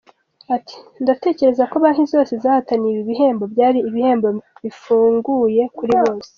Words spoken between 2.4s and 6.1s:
zahataniye ibi bihembo, byari ibihembo bifunguye kuri